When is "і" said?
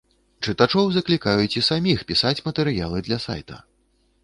1.61-1.63